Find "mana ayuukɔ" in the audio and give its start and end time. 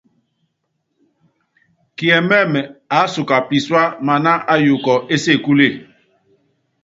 4.05-4.93